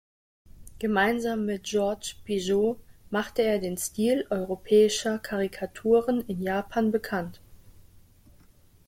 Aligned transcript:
Gemeinsam 0.79 1.45
mit 1.45 1.65
Georges 1.65 2.15
Bigot 2.25 2.79
machte 3.11 3.43
er 3.43 3.59
den 3.59 3.77
Stil 3.77 4.25
europäischer 4.31 5.19
Karikaturen 5.19 6.21
in 6.21 6.41
Japan 6.41 6.89
bekannt. 6.91 7.39